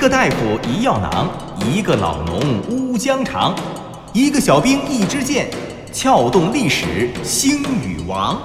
[0.00, 1.28] 个大夫一药囊，
[1.70, 3.54] 一个老农乌江长，
[4.14, 5.50] 一个小兵一支箭，
[5.92, 8.40] 撬动历史兴与亡。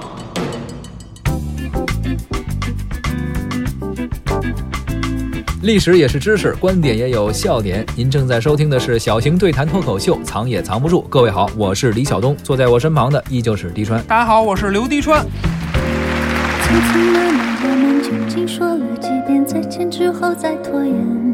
[5.62, 7.86] 历史也是知识，观点也有笑点。
[7.96, 11.04] 您正在收听的是小型对谈脱口秀，藏也藏不住。
[11.04, 14.04] 各位好，我是李晓东，坐在我身旁的依旧是滴川。
[14.04, 15.26] 大家好，我是刘滴川。
[15.26, 21.25] 匆匆忙忙，我们究竟说了几遍再见之后再拖延？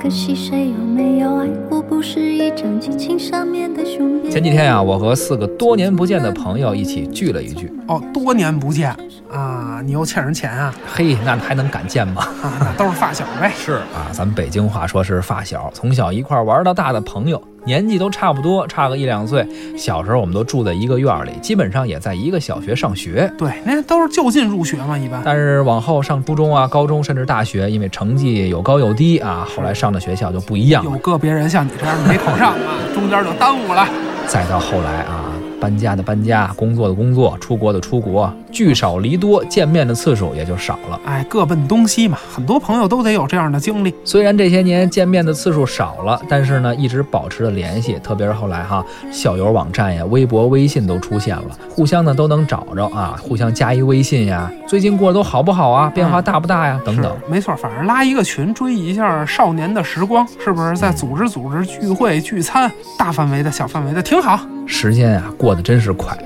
[0.00, 4.30] 可惜谁有没有爱过，不是一张激情上面的雄辩。
[4.30, 7.68] 前几天啊，我和四个多年不见的朋友一起聚了一聚。
[7.88, 8.94] 哦，多年不见
[9.28, 10.72] 啊，你又欠人钱啊？
[10.86, 12.22] 嘿，那还能敢见吗？
[12.40, 13.52] 啊，那都是发小呗。
[13.56, 19.46] 是啊，咱们北京话说是发小，从小一块玩到大的朋友，年纪都差不多，差个一两岁。
[19.76, 23.30] 小时候我们都住在一个院里，基本上也在一个小学上学。
[23.36, 25.20] 对，那都是就近入学嘛，一般。
[25.22, 30.82] 但是往后上初中啊、高中甚至大学，因为成绩有高有低啊，后来上的学校就不一样。
[30.82, 33.86] 有个别人像你这样没考上啊，中间就耽误了。
[34.26, 35.27] 再到后来啊。
[35.60, 40.98] 搬家的搬家，工作的工作，出国的出国，聚少离多，见面的次数也就少了。
[41.04, 43.94] 哎，各奔东西嘛，很多朋友都得有这样的经历。
[44.04, 47.98] 虽然这些年见面的次数少了，但是呢，一直保持着联系。
[48.02, 55.90] 特别是后来哈，校友网站呀、微博、微信都出现了，互相呢都能找着啊，互相加一微信呀，最近过得都好不好啊？
[55.94, 56.80] 变化大不大呀？
[56.84, 57.14] 等等。
[57.28, 60.76] 没错，反正拉一个群，追忆一下少年的时光，是不是？
[60.76, 64.40] 再组织组织聚会聚餐，大范围的小范围的挺好。
[64.68, 66.16] 时间啊，过得真是快。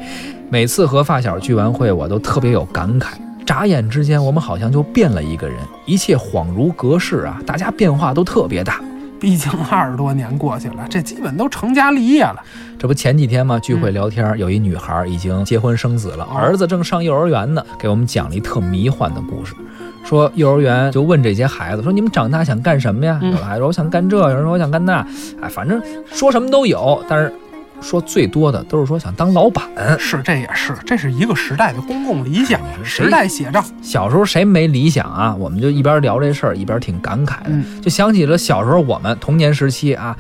[0.51, 3.13] 每次和发小聚完会，我都特别有感慨。
[3.47, 7.41] 眨眼之间，我们好像就变了一个人，一切恍如隔世啊！
[7.47, 8.81] 大家变化都特别大。
[9.19, 12.37] 毕竟二十多年过去了，这基本都成家立业了。
[12.79, 19.55] 这不前几天嘛，聚会聊天，有一女孩已经结婚生子了，儿子正上幼儿园呢，给我们讲了一特迷幻的故事。
[20.05, 25.07] 说幼儿园就问这些孩子说：“你们长大想干什么呀？”有的孩子说：“我想干这。”有人说：“我想干那。”
[25.41, 25.81] 哎，反正
[26.13, 27.33] 说什么都有，但是。
[27.83, 29.65] 说最多的都是说想当老板，
[29.99, 33.63] 是这也是，这是一个时代的公共理想，时代写照。
[33.83, 35.35] 小时候谁没理想啊？
[35.39, 37.51] 我们就一边聊这事儿，一边挺感慨的，
[37.83, 40.17] 就想起了小时候我们童年时期啊，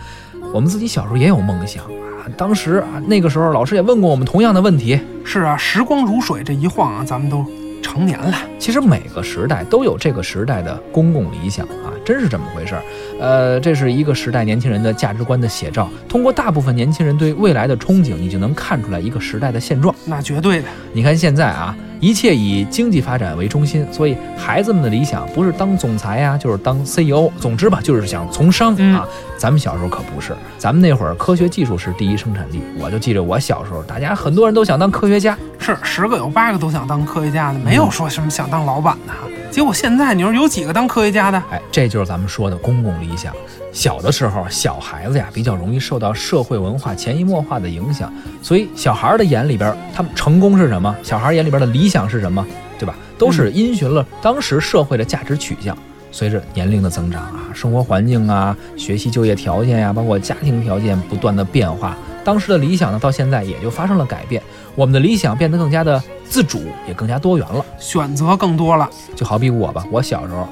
[0.52, 2.26] 我们自己小时候也有梦想啊。
[2.36, 5.00] 当时啊，那个时候老师也问过我们同样的问题。
[5.24, 7.46] 是啊，时光如水，这一晃啊，咱们都。
[7.82, 12.82] 成年了，其实每个时代都有这个时代的公共理想啊，真是这么回事儿。
[13.20, 15.88] 呃，这是一个时代年轻人的价值观的写照。
[16.08, 19.94] 通过大部分年轻人对未来的憧憬，你就能看出来一个时代的现状。
[20.04, 21.76] 那绝对的，你看现在啊。
[22.02, 27.30] 一切以经济发展为中心，所以孩子们的理想不是当总裁呀，就是当 CEO。
[27.38, 29.06] 总之吧，就是想从商啊。
[29.38, 32.60] 咱们小时候可不是，咱们那会儿科学技术是第一生产力。
[32.76, 39.12] 我就记着我小时候，大家很多人都想当科学家，是十个有八个都想当科学家的，没有说什么想当老板的。
[39.52, 41.40] 结果现在你说有几个当科学家的？
[41.52, 43.34] 哎，这就是咱们说的公共理想。
[43.70, 48.10] 小的时候，小孩子呀比较容易受到社会文化潜移默化的影响，
[48.40, 50.96] 所以小孩的眼里边，他们成功是什么？
[51.02, 52.46] 小孩眼里边的理想是什么？
[52.78, 52.94] 对吧？
[53.18, 55.76] 都是因循了当时社会的价值取向。
[56.10, 61.94] 随着年龄的增长啊，生活环境啊，学习就业条件呀，包括家庭条件不断的变化，
[62.24, 64.42] 当时的理想呢，到现在也就发生了改变。
[64.74, 68.88] 我们的理想变得更加的自主，也更加多元了，选择更多了。
[69.14, 70.48] 就好比我吧，我小时候。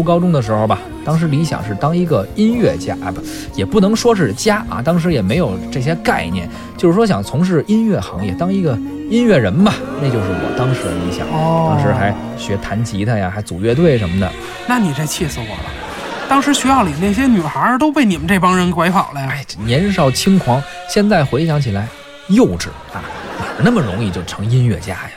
[0.00, 3.20] 初高中的时候吧，当时理想是当一个音乐家啊，不，
[3.54, 8.72] 也不能说是家啊，当时也没有这些概念，就是说想从事音乐行业，当一个
[9.10, 11.26] 音乐人吧，那就是我当时的理想。
[11.28, 14.32] 哦，当时还学弹吉他呀，还组乐队什么的。
[14.66, 15.70] 那你这气死我了！
[16.30, 19.28] 当时学校里那些女孩都被你们这帮人拐跑了呀！
[19.30, 21.86] 哎，年少轻狂，现在回想起来，
[22.28, 23.04] 幼稚啊，
[23.38, 25.10] 哪那么容易就成音乐家呀？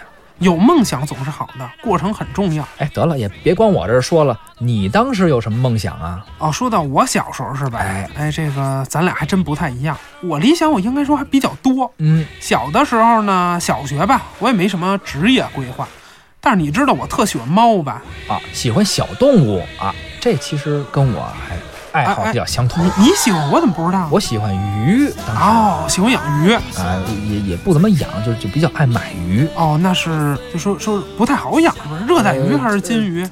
[0.43, 2.67] 有梦想总是好的，过程很重要。
[2.77, 4.39] 哎，得了，也别光我这说了。
[4.59, 6.25] 你当时有什么梦想啊？
[6.37, 7.79] 哦，说到我小时候是吧？
[7.79, 9.97] 哎哎，这个咱俩还真不太一样。
[10.21, 11.91] 我理想我应该说还比较多。
[11.97, 15.87] 嗯，小的时候呢，小学吧，我也没什么职业规划。
[16.39, 18.01] 但是你知道我特喜欢猫吧？
[18.27, 21.57] 啊，喜欢小动物啊，这其实跟我还。
[21.93, 24.07] 爱好比较相同，你喜欢我怎么不知道？
[24.11, 26.99] 我喜欢鱼哦，喜欢养鱼啊，
[27.29, 29.79] 也也不怎么养，就就比较爱买鱼哦。
[29.81, 32.03] 那是就说说不太好养，是不是？
[32.05, 33.25] 热带鱼还是金鱼？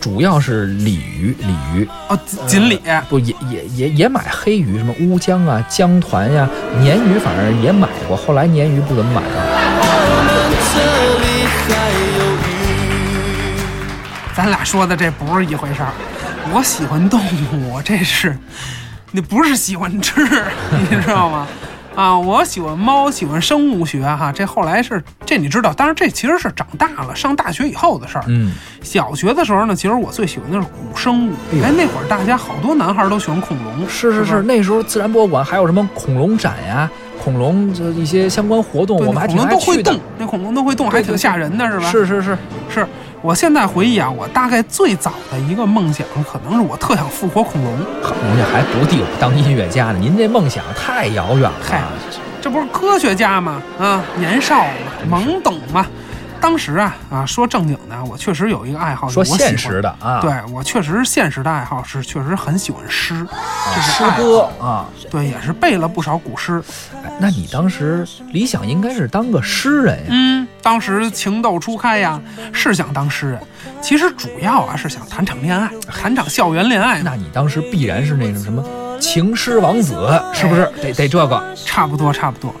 [0.00, 8.16] 主要是鲤鱼，鲤鱼哦，锦鲤不也也也也买黑鱼，什么乌江啊、江团呀、鲶鱼，反正也买过。
[8.16, 9.58] 后来鲶鱼不怎么买了。
[14.36, 15.92] 咱俩说的这不是一回事儿。
[16.54, 17.18] 我喜欢动
[17.54, 18.36] 物，这是，
[19.10, 20.22] 你不是喜欢吃，
[20.90, 21.48] 你知道吗？
[21.96, 24.30] 啊，我喜欢猫，喜欢生物学哈。
[24.30, 28.24] 这后来是这你知道，当然这其实是长大了上大学以后的事儿。
[28.28, 28.52] 嗯，
[28.82, 31.32] 小学的时候呢，其实我最喜欢的是古生物。
[31.62, 33.88] 哎，那会儿大家好多男孩都喜欢恐龙。
[33.88, 36.90] 是是是，那时候自然博物馆还有什么恐龙展呀，
[37.22, 39.94] 恐龙这一些相关活动，我们还挺爱去的。
[40.18, 41.90] 那恐龙都会动，还挺吓人的，是吧？
[41.90, 42.36] 是是是
[42.68, 42.86] 是。
[43.22, 47.72] 我现在回忆啊，我大概最早的一个梦想，可能是我特想复活恐龙。
[47.72, 51.52] 人家还不地当音乐家呢，您这梦想太遥远了。
[51.62, 51.84] 嗨，
[52.40, 53.62] 这不是科学家吗？
[53.78, 54.64] 啊，年少
[55.08, 55.86] 嘛，懵懂嘛。
[56.42, 63.24] 当时啊啊，说正经的，我确实有一个爱好，说现实的啊，对我确实现实的爱好是确实很喜欢诗，
[63.74, 66.60] 这是诗歌啊，对，也是背了不少古诗。
[67.20, 70.06] 那你当时理想应该是当个诗人呀？
[70.10, 72.20] 嗯，当时情窦初开呀，
[72.52, 73.40] 是想当诗人。
[73.80, 77.02] 其实主要啊是想谈场恋爱，谈场校园恋爱。
[77.02, 78.64] 那你当时必然是那种什么
[79.00, 80.68] 情诗王子，是不是？
[80.82, 82.52] 得得这个，差不多差不多。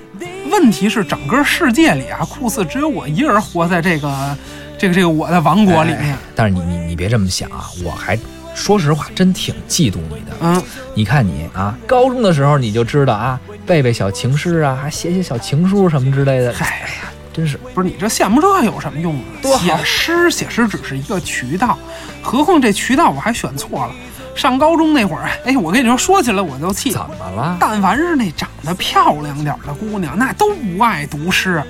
[0.52, 4.36] 问题是，整个世界里啊，酷似只有我一人活在这个，
[4.78, 6.16] 这个这个我的王国里面。
[6.36, 8.18] 但是你你你别这么想啊，我还
[8.54, 10.36] 说实话，真挺嫉妒你的。
[10.40, 10.62] 嗯，
[10.94, 16.52] 你看你啊，高中的时候你就知道啊，背背小情诗啊，还写写小情书什么之类的。
[16.60, 19.24] 哎呀，真是不是你这羡慕这有什么用啊？
[19.40, 21.78] 多写诗写诗只是一个渠道，
[22.20, 23.94] 何况这渠道我还选错了。
[24.34, 26.90] 上高中那会儿，哎，我跟你说，说起来我就气。
[26.90, 27.56] 怎么了？
[27.60, 31.62] 但凡是那长得漂亮点的姑娘，那都不爱读诗，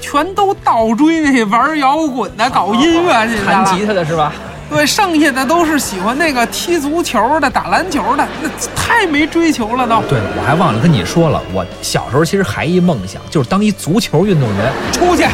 [0.00, 4.32] 全都倒追那玩摇滚的、搞音乐去弹吉他的是吧？
[4.70, 10.00] 对，剩下的都是喜欢那个踢足球的、打篮球的，那太没追求了都。
[10.08, 14.72] 对了，我还忘了跟你说了，我小时候其实还一梦想，就是当一足球运动员。
[14.90, 15.24] 出去。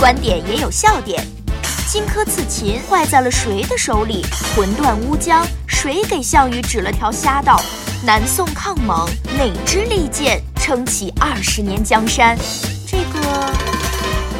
[0.00, 1.22] 观点也有笑点，
[1.86, 4.24] 荆轲刺秦坏在了谁的手里？
[4.56, 7.60] 魂断乌江，谁给项羽指了条瞎道？
[8.02, 9.06] 南宋抗蒙，
[9.36, 12.34] 哪支利剑撑起二十年江山？
[12.86, 13.52] 这个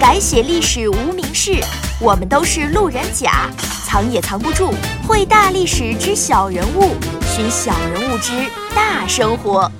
[0.00, 1.62] 改写历史无名氏，
[2.00, 3.46] 我们都是路人甲，
[3.84, 4.72] 藏也藏不住。
[5.06, 6.94] 会大历史之小人物，
[7.36, 8.32] 寻小人物之
[8.74, 9.70] 大生活。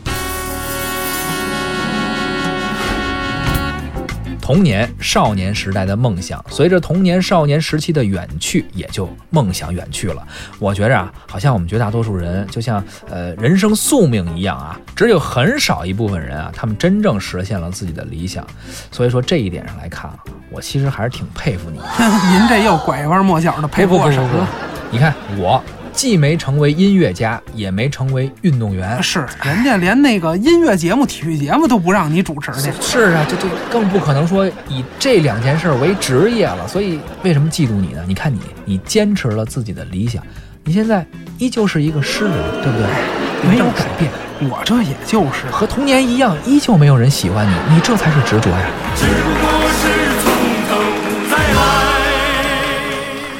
[4.50, 10.26] 童年、少年时代的梦想，随着童年、少年时期的远去，也就梦想远去了。
[10.58, 18.44] 我觉着啊，好像我们绝大多数人，就像呃人生宿命一样啊，只有很少一部分人啊，他们真正实现了自己的理想。
[18.90, 20.18] 所以说这一点上来看啊，
[20.50, 21.78] 我其实还是挺佩服你。
[22.36, 24.48] 您这又拐弯抹角的佩服我什么了？
[24.90, 25.62] 你看我。
[26.00, 32.72] 既没成为音乐家，也没成为运动员，是人家连那个音乐节目、体育节目都不让你主持去。
[32.80, 36.66] 是啊，这这更不可能说以这两件事为职业了。
[36.66, 38.02] 所以为什么嫉妒你呢？
[38.08, 40.22] 你看你，你坚持了自己的理想，
[40.64, 41.06] 你现在
[41.36, 42.32] 依旧是一个诗人，
[42.62, 43.50] 对不对？
[43.50, 44.10] 没有改变。
[44.50, 48.66] 我这也就是和童年一样，依旧没有人喜欢你，你这才是执着呀。
[48.96, 49.49] 只不过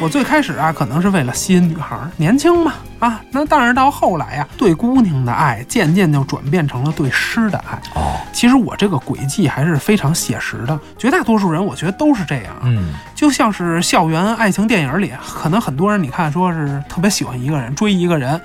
[0.00, 7.78] 我最开始啊，可能是为了吸引女孩，年轻嘛，啊，那但是到后来呀，对姑娘的爱渐渐就转变成了对诗的爱。
[7.94, 12.46] 哦，其实我这个轨迹还是非常写实的，绝大多数人我觉得都是这样。
[12.62, 18.40] 嗯，就像是校园爱情电影里，可能很多人你看说是特别喜欢一个人，追一个人。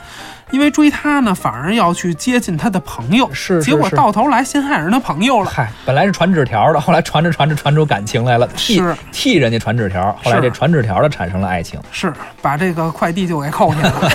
[0.55, 5.51] 因为追他呢，反而要去接近他的朋友，是，结果到头来陷害人的朋友了。
[5.53, 8.81] 嗨，本来是传纸条的，后来传着传着传出感情来了，替
[9.11, 14.11] 替人家传纸条，后来这传纸条的产生了爱情，是把这个快递就给扣下了，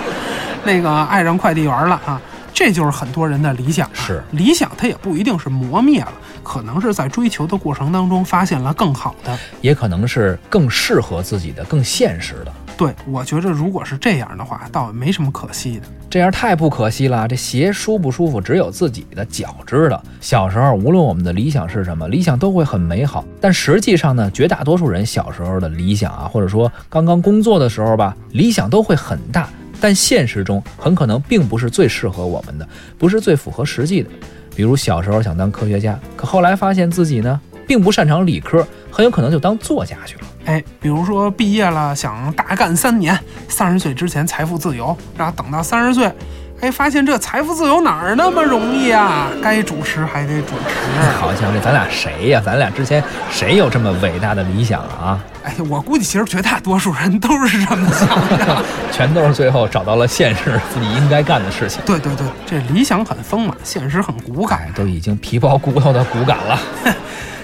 [0.64, 2.18] 那个爱上快递员了啊，
[2.54, 3.86] 这就是很多人的理想。
[3.92, 12.52] 是理想，它也不一定是磨灭了，可能是在追求的过程当中发现了更好的，也可能是更适合自己的、更现实的。
[12.82, 15.82] 对，我觉着如果是这样的话，倒也没什么可惜的。
[16.10, 20.02] 这样太不可惜了，这鞋舒不舒服，只有自己的脚知道。
[20.20, 23.24] 小时候，无论我们的理想是什么，理想都会很美好。
[23.40, 29.48] 但实际上呢，绝大多数人小时候的理想啊，或者说刚刚工作的时候吧，理想都会很大，
[29.80, 34.10] 但现实中很可能并不是最适合我们的，不是最符合实际的。
[34.56, 37.40] 比如小时候想当科学家，可后来发现自己呢，
[37.72, 40.20] 并不擅长理科，很有可能就当作家去了。
[40.44, 46.12] 哎，比如说毕业了想大干三年，三十岁之前财富自由，然后等到三十岁，
[46.60, 49.30] 哎，发现这财富自由哪儿那么容易啊？
[49.42, 51.00] 该主持还得主持。
[51.18, 52.42] 好像这咱俩谁呀？
[52.44, 55.18] 咱俩之前谁有这么伟大的理想啊？
[55.44, 58.62] 哎，我估计其实绝大多数人都是这么想的。
[58.92, 61.80] 全都是最后找到了现实自己应该干的事情。
[61.86, 64.72] 对对对，这理想很丰满，现实很骨感哎，。
[64.74, 66.60] 都已经皮包骨头的骨感了。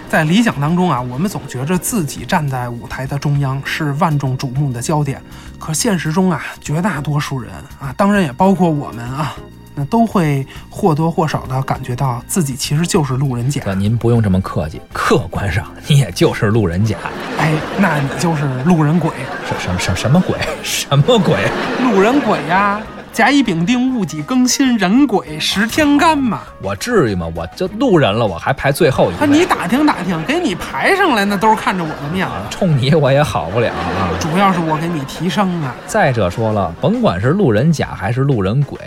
[0.08, 5.20] 在理想当中啊，我们总觉着自己站在舞台的中央，是万众瞩目的焦点。
[5.58, 9.36] 可现实中啊，绝大多数人啊，当然也包括我们啊，
[9.74, 13.60] 那都会或多或少的感觉到自己其实就是路人甲。
[13.62, 16.96] 哥，您不用这么客气，客观上你也就是路人甲。
[17.36, 19.10] 哎，那你就是路人鬼，
[19.46, 20.38] 什什什什么鬼？
[20.62, 21.36] 什么鬼？
[21.82, 22.80] 路人鬼呀、
[23.18, 26.42] 甲乙丙丁戊己庚辛壬癸十天干嘛？
[26.62, 27.26] 我至于吗？
[27.34, 29.26] 我这路人了，我还排最后一啊，位。
[29.26, 32.32] 你打听打听，给你排上来，那都是看着我的面子。
[32.48, 34.14] 冲你我也好不了啊！
[34.20, 35.75] 主要是我给你提升啊。
[35.84, 38.78] 再者说了，甭管是路人甲还是路人鬼，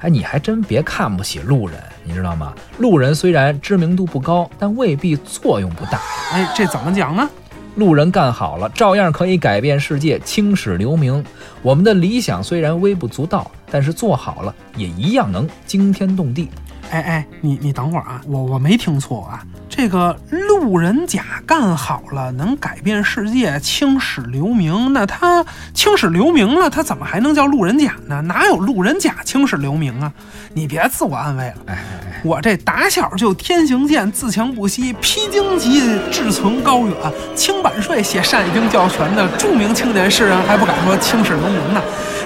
[0.00, 2.52] 哎，你还真别看不起路人，你知道吗？
[2.78, 6.00] 路人虽然知名度不高，但未必作用不大。
[6.32, 7.30] 哎，这怎么讲呢？
[7.76, 11.24] 路人干好了，照样可以改变世界，青史留名。
[11.62, 16.48] 我们的理想虽然微不足道，但是做好了也一样能惊天动地。
[16.90, 24.92] 哎哎，你你等会儿啊，我我没听错啊，这个路人甲干好了，能改变世界，青史留名。
[24.92, 28.22] 那他青史留名了，他怎么还能叫路人甲呢？
[28.22, 30.12] 哪有路人甲青史留名啊？
[30.54, 31.54] 你别自我安慰了。
[31.66, 31.78] 哎，
[32.22, 36.94] 我这打小就天行健，自强不息，披荆棘，志存高远，
[37.34, 41.82] 清版税写单于丁教全的著名青年诗人，还不敢说青史留名呢？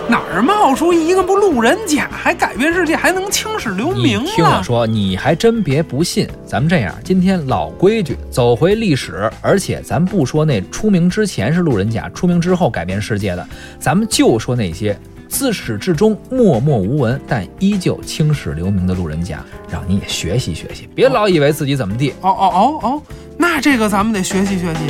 [0.09, 4.31] 哪儿冒出一个不路人甲，还改变世界，还能青史留名呢？
[4.35, 6.29] 听我说，你还真别不信。
[6.45, 13.47] 咱们这样，今天老规矩，走回历史，而且咱不说那出名之前是路人甲，出名之后改变世界的，
[13.79, 22.11] 咱们就说那些自始至终默默无闻，但依旧青史留名的路人甲，让你也学习学习，别老以为自己怎么地。
[22.21, 23.03] 哦哦哦哦，
[23.39, 24.81] 那这个咱们得学习学习。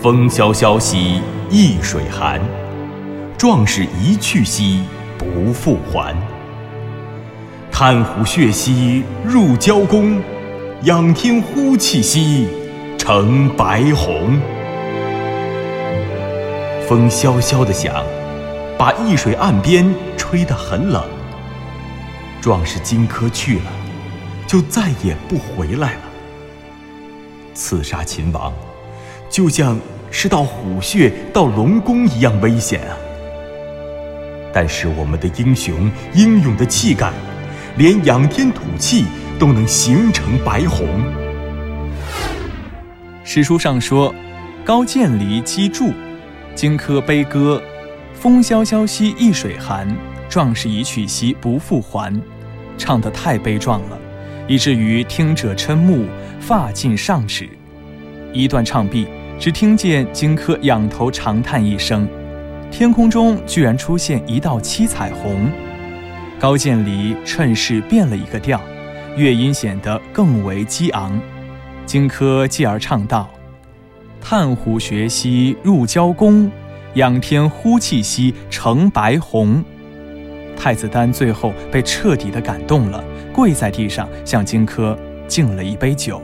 [0.00, 2.40] 风萧萧兮易水寒，
[3.38, 4.82] 壮士一去兮
[5.18, 6.16] 不复还。
[7.70, 10.22] 炭壶血兮入交宫，
[10.84, 12.48] 仰天呼气兮
[12.96, 14.40] 成白虹。
[16.88, 18.02] 风萧萧的响，
[18.78, 21.04] 把易水岸边吹得很冷。
[22.40, 23.70] 壮士荆轲去了，
[24.46, 26.00] 就再也不回来了。
[27.52, 28.50] 刺杀秦王，
[29.28, 29.78] 就像
[30.10, 32.96] 是到虎穴、到龙宫一样危险啊！
[34.58, 37.12] 但是我们的英雄英勇的气概，
[37.76, 39.04] 连仰天吐气
[39.38, 40.88] 都能形成白虹。
[43.22, 44.14] 史书上说
[44.64, 45.92] ：“高渐离击筑，
[46.54, 47.62] 荆轲悲歌，
[48.14, 49.86] 风萧萧兮易水寒，
[50.26, 52.18] 壮士一去兮不复还。”
[52.78, 53.98] 唱得太悲壮了，
[54.48, 56.06] 以至于听者瞠目，
[56.40, 57.46] 发尽上齿。
[58.32, 59.06] 一段唱毕，
[59.38, 62.08] 只听见荆轲仰头长叹一声，
[62.78, 65.50] 天空中居然出现一道七彩虹。
[66.38, 68.60] 高渐离趁势变了一个调，
[69.16, 71.18] 乐音显得更为激昂。
[71.86, 73.30] 荆轲继而唱道
[74.20, 76.52] ：“炭壶学兮入交宫，
[76.96, 79.64] 仰天呼气兮成白虹。”
[80.54, 83.02] 太子丹最后被彻底的感动了，
[83.32, 84.94] 跪在地上向荆轲
[85.26, 86.20] 敬了一杯酒。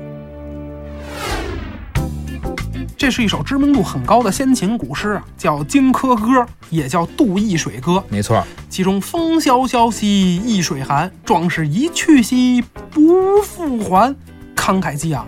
[3.03, 6.41] 这是一首知名度很高的先秦古诗啊，叫《荆轲歌》，
[6.71, 7.95] 也叫《渡易水歌》。
[8.09, 14.15] 没错，其中“风萧萧兮易水寒，壮士一去兮不复还”，
[14.55, 15.27] 慷慨激昂，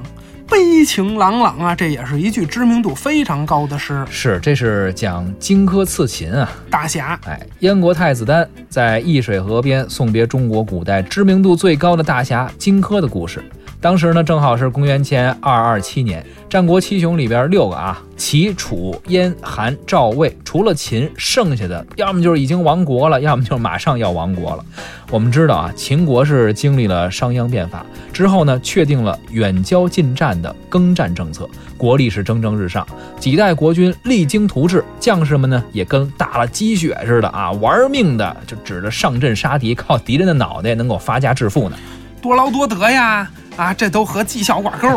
[0.49, 1.75] 悲情朗朗啊！
[1.75, 4.07] 这也是一句知名度非常高的诗。
[4.09, 6.49] 是这是讲荆轲刺秦啊。
[6.71, 13.43] 大侠，哎，燕国太子丹在易水河边送别中国古代知名度最高的大侠荆轲的故事。
[13.85, 24.65] 当时呢，正好是公元前二二七年，战国七雄里边六个啊，齐、楚、燕、韩、赵、魏，除了秦，剩下的要么就是已经亡国了，要么就是马上要亡国了。
[25.11, 32.87] 我们知道啊，秦国是经历了商鞅变法之后呢，确定了远交近战的耕战政策，国力是蒸蒸日上，
[33.21, 41.77] 几代国君励精图治，将士们呢也跟打了鸡血似的啊，玩命的就指着上阵杀敌，靠敌人的脑袋能够发家致富呢。
[42.23, 43.31] 多劳多得呀！
[43.57, 44.89] 啊，这都和绩效挂钩。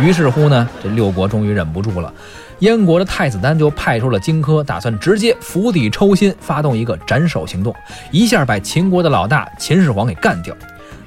[0.00, 2.12] 于是乎呢，这六国终于忍不住了，
[2.60, 7.74] 燕国的太子丹就派出了荆轲，打算直接釜底抽薪，发动一个斩首行动，
[8.10, 10.54] 一下把秦国的老大秦始皇给干掉。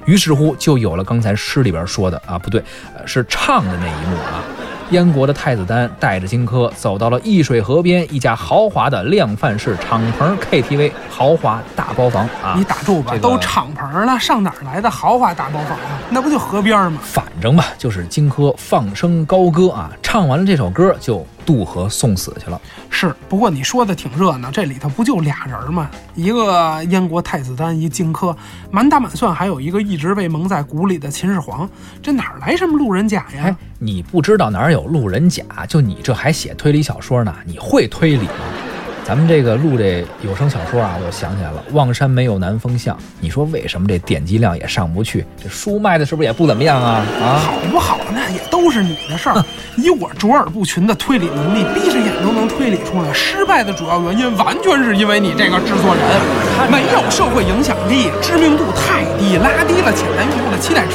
[0.06, 2.62] 于是乎，就有了刚才诗里边说的啊，不对，
[3.04, 4.42] 是唱的那一幕啊。
[4.90, 12.54] 燕国的太子丹带着荆轲走到了易水河边一家豪华的量贩式敞篷 KTV 豪华大包房啊！
[12.56, 16.00] 你打住吧，这个都敞篷了，上哪儿来的豪华大包房啊？
[16.10, 16.98] 那不就河边吗？
[17.04, 22.60] 反正吧，就是荆轲放声高歌啊，唱完了这首歌就渡河送死去了。
[22.88, 25.90] 是，不过你说的挺热闹，这里头不就俩人吗？
[26.14, 28.32] 一个燕国太子丹，一荆轲，
[28.70, 31.68] 满打满算还有一个一直被蒙在鼓里的秦始皇，
[32.00, 37.34] 这哪儿来什么路人甲呀哎？，你不知道哪儿有路人甲，就你这还写推理小说呢？
[37.44, 38.69] 你会推理吗？
[39.10, 42.96] 咱们这个录这有声小说啊，我想起来了，《望山没有南风向》。
[43.18, 45.26] 你说为什么这点击量也上不去？
[45.42, 47.04] 这书卖的是不是也不怎么样啊？
[47.20, 49.44] 啊，好不好，那也都是你的事儿。
[49.76, 53.12] 以我卓尔不群的推理能力，闭着眼都能推理出来。
[53.12, 60.94] 失败的主要原因完全是因为你这个制作人没有社会影响力，知名度太低，拉低了潜在用户的期待值。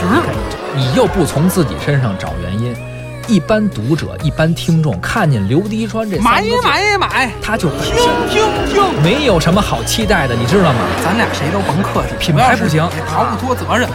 [0.74, 2.74] 你又不从自己身上找原因，
[3.28, 9.02] 一般读者、一般听众看见刘迪川这买三个字，买买，他就本听身听听。
[9.02, 10.80] 没有什么好期待的，你知道吗？
[11.04, 13.90] 咱俩谁都甭客气，品牌不行主要是你逃不脱责任。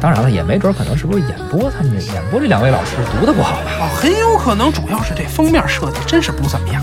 [0.00, 3.62] 当然了，也没准可能是不是演播他们这演播这两位老师读的不好吧？
[3.80, 6.82] 哦，很有可能，主要是这封面设计真是不怎么样。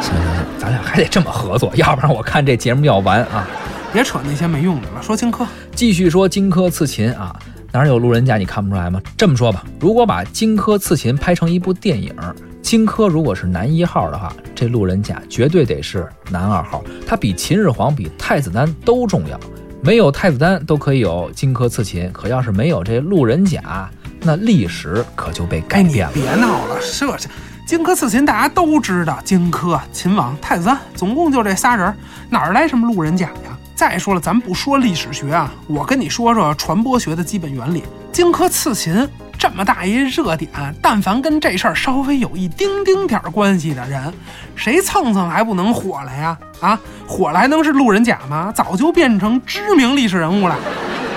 [0.00, 3.46] 行行行，咱俩还得这么合作，要不然我看这节目要完啊！
[3.92, 5.46] 别扯那些没用的了，说荆轲。
[5.76, 7.38] 继续说荆轲刺秦啊，
[7.70, 8.98] 哪有路人甲你看不出来吗？
[9.14, 12.14] 这么说吧，如果把荆轲刺秦拍成一部电影，
[12.62, 19.38] 荆轲如果是男一号的话，这路人甲绝对得是男二号，他比秦始皇、比太子丹都重要。
[19.82, 23.90] 没有太子丹都可以有荆轲刺秦，可要是没有这路人甲，
[24.22, 26.12] 那历史可就被，改变了。
[26.14, 27.28] 别闹了，这这
[27.68, 31.94] 荆轲刺秦大家都知道，荆轲、秦王、太子丹，总共就这仨人，
[32.30, 33.55] 哪来什么路人甲呀？
[33.76, 37.84] 再说了，咱不说历史学啊，我跟你说说传播学的基本原理。
[38.10, 39.06] 荆轲刺秦
[39.38, 44.10] 这么大一热点，但凡跟这事儿稍微有一丁丁点儿关系的人，
[44.54, 46.38] 谁蹭蹭还不能火了呀？
[46.60, 48.50] 啊，火了还能是路人甲吗？
[48.56, 50.56] 早就变成知名历史人物了。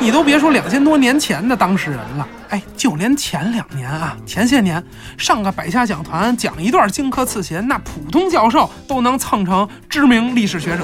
[0.01, 4.83] 你都别说两千多年前的当事人了，哎，就连前两年啊，前些年
[5.17, 10.83] 上个百家讲坛讲一段荆轲刺秦，那普通教授都能蹭成知名历史学者。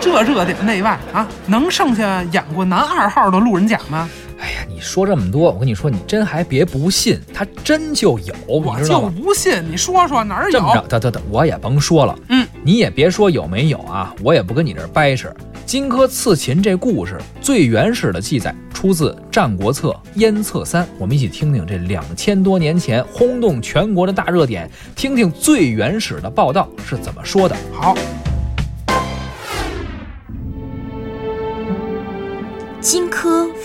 [0.00, 4.08] 这热点内外啊，能剩下演过男二号的路人甲吗？
[4.40, 9.00] 哎呀，你说这么多，我跟你说，你真还别不信，他真就有，我就？
[9.10, 10.86] 不信，你说说哪儿这么着，有？
[10.86, 15.28] 等等等，我也甭说了，嗯，你也别说有没有啊，我也不跟你这儿掰扯。
[15.66, 27.56] 荆轲刺秦这故事最原始的记载出自《战国策·燕策三》，我们一起听听这两千多年前轰动全国的大热点，听听最原始的报道是怎么说的。
[27.72, 27.94] 好，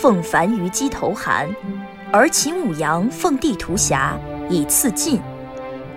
[0.04, 1.48] 奉樊于鸡头函，
[2.12, 5.18] 而秦舞阳奉地图侠，以次晋。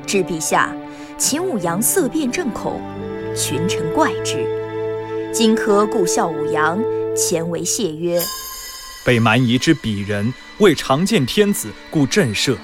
[0.06, 0.72] 至陛下，
[1.18, 2.80] 秦舞阳色变正恐，
[3.34, 4.46] 群臣怪之。
[5.34, 6.80] 荆轲故笑舞阳，
[7.16, 8.22] 前为谢曰
[9.04, 12.56] 被蛮夷之鄙人，为常见天子，故震慑。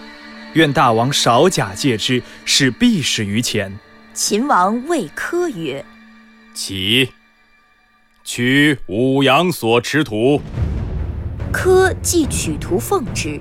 [0.52, 3.76] 愿大王少假借之，使必始于前。
[4.14, 5.84] ：“秦王谓轲曰。”
[6.54, 7.10] 起，
[8.22, 10.40] 取武阳所持图。
[11.52, 13.38] 轲即取图奉之，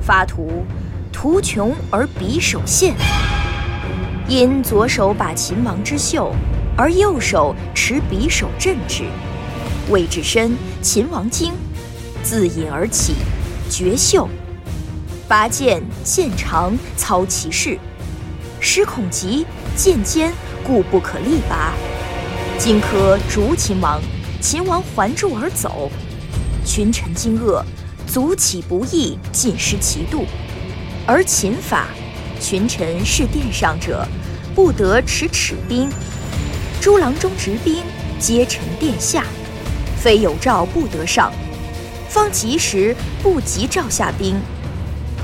[0.00, 0.64] 发图，
[1.12, 2.94] 图穷而匕首现。
[4.26, 6.34] 因左手把秦王之袖，
[6.76, 9.04] 而右手持匕首镇之。
[9.90, 11.52] 未至身，秦王惊，
[12.22, 13.14] 自引而起，
[13.70, 14.28] 绝袖，
[15.28, 17.78] 拔剑，剑长，操其势。
[18.58, 20.32] 时恐急，剑尖，
[20.66, 21.72] 故不可力拔。
[22.58, 24.00] 荆轲逐秦王，
[24.40, 25.90] 秦王还住而走。
[26.68, 27.62] 群臣惊愕，
[28.06, 30.26] 卒起不义，尽失其度。
[31.06, 31.86] 而秦法，
[32.38, 34.06] 群臣视殿上者，
[34.54, 35.88] 不得持尺兵；
[36.78, 37.76] 诸郎中执兵，
[38.20, 39.24] 皆陈殿下，
[39.96, 41.32] 非有诏不得上。
[42.06, 44.38] 方及时，不及诏下兵。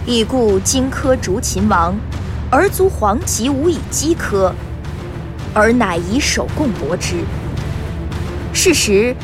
[0.06, 1.94] 已故荆轲逐秦王，
[2.50, 4.50] 而卒黄吉无以击轲，
[5.52, 7.16] 而乃以手共搏之。
[8.54, 9.14] 是时，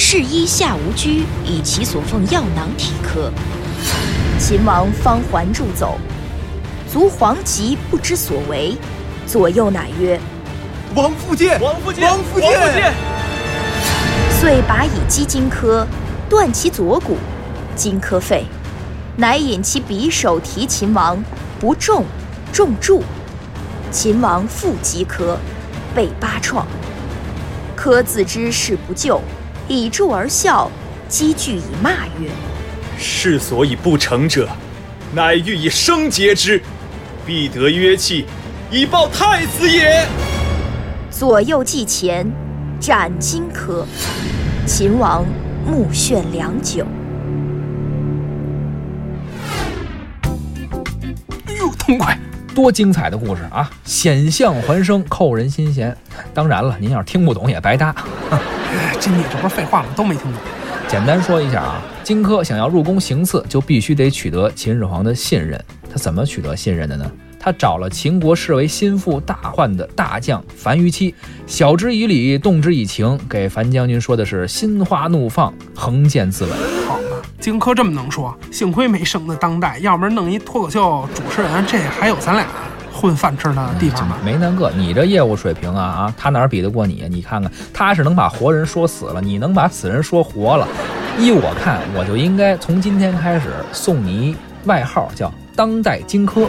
[0.00, 3.32] 侍医夏无居以其所奉药囊体科。
[4.38, 5.98] 秦王方还住走，
[6.88, 8.76] 卒黄吉不知所为，
[9.26, 10.18] 左右乃曰
[10.94, 12.94] 王复见，王复见，王复见
[14.40, 15.84] ！：“遂拔以击荆轲，
[16.30, 17.16] 断其左骨。
[17.74, 18.46] 荆轲废，
[19.16, 21.20] 乃引其匕首提秦王，
[21.58, 22.04] 不中，
[22.52, 23.02] 中柱。
[23.90, 25.36] 秦王复击轲，
[25.92, 26.64] 被八创。
[27.76, 29.20] 轲自知事不救，
[29.68, 30.70] 以柱而笑，
[31.08, 32.30] 击句以骂曰。”
[32.98, 34.48] 世所以不成者，
[35.14, 36.60] 乃欲以生节之，
[37.24, 38.26] 必得约契，
[38.70, 40.04] 以报太子也。
[41.10, 42.26] 左右计前，
[42.80, 43.84] 斩荆轲。
[44.66, 45.24] 秦王
[45.64, 46.86] 目眩良久。
[51.46, 52.18] 哎呦，痛快！
[52.58, 53.70] 多精彩的故事啊！
[53.84, 55.96] 险象环生，扣人心弦。
[56.34, 57.94] 当然了，您要是听不懂也白搭。
[58.34, 59.88] 哎，这你这不是废话吗？
[59.94, 60.40] 都没听懂。
[60.88, 65.64] 简单说一下啊，荆轲想要入宫行刺，就必须得取得秦始皇的信任。
[65.88, 67.08] 他怎么取得信任的呢？
[67.48, 71.14] 他找了秦国视为心腹大患的大将樊於期，
[71.46, 76.50] 晓之以理，动之以情，给樊将军说的是心花怒放，横剑自刎。
[76.86, 82.46] 好嘛，荆轲这么能说，幸亏没生在当代，要不然弄一脱口秀主持人，这还有咱俩
[82.92, 84.18] 混饭吃的地方吗？
[84.22, 87.06] 没那个，你这业务水平啊啊，他哪比得过你？
[87.08, 90.68] 你看看，他是能把活人说死了，你能把死人说活了。
[91.18, 96.46] 依我看，我就应该从今天开始送你外号，叫当代荆轲。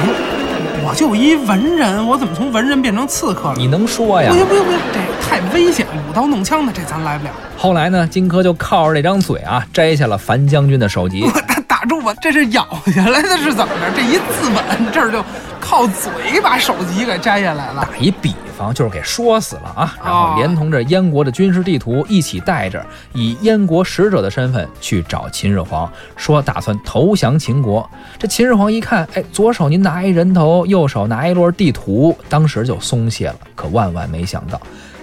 [0.00, 3.54] 哎，我就一文人，我怎么从文人变成刺客了？
[3.56, 4.30] 你能说呀？
[4.30, 7.30] 不行不行不行，这太危险，舞刀弄枪的，这咱来不了。
[7.56, 11.28] 后来呢，荆轲就靠着这张嘴啊，摘下了樊将军的首级。
[11.66, 13.90] 打打住吧，这是咬下来的，是怎么着？
[13.94, 15.22] 这一自刎，这儿就
[15.60, 17.86] 靠嘴把首级给摘下来了。
[17.90, 27.88] 打一比方，就是给说死了啊，然后连同着燕国的军事地图一起带着，以燕国使者的身份去找秦始皇，说打算投降秦国。
[28.18, 33.36] 这秦始皇一看，哎，左手您拿一人头，右手拿一摞地图，当时就松懈了。
[33.56, 34.60] 可万万没想到。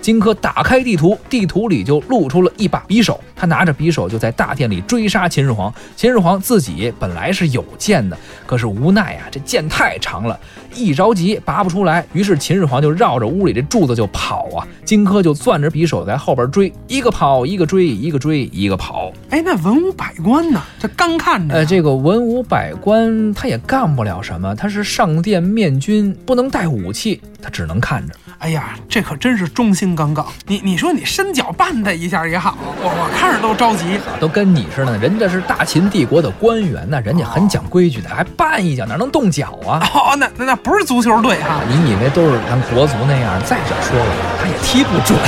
[0.07, 3.19] 荆轲打开地图，地图里就露出了一把匕首。
[3.35, 5.71] 他拿着匕首就在大殿里追杀秦始皇。
[5.97, 10.39] 秦始皇自己本来是有剑的，可是无奈啊，这剑太长了，
[10.73, 12.05] 一着急拔不出来。
[12.13, 19.11] 于是秦始皇就绕着屋里这柱子就跑啊，荆轲就攥着匕首在后边追，一个跑一个追，一个追一个跑。
[19.29, 20.61] 哎，那文武百官呢？
[20.79, 21.53] 这刚看着。
[21.53, 28.15] 呃，这个文武百官他也干不了什么，他是上殿面君，不能带武器，他只能看着。
[28.39, 30.23] 哎呀，这可真是忠心耿耿。
[30.45, 34.97] 你你说你伸脚绊他一下也好，我我看着都着急，都跟你似的。
[34.99, 39.81] 人家是大秦帝国的官员呢，人家很讲规矩的，还绊一脚哪能动脚啊？
[39.93, 41.61] 哦，那那那不是足球队哈？
[41.67, 43.41] 你以为都是咱国足那样？
[43.43, 44.05] 再者说了，
[44.39, 45.17] 他也踢不准。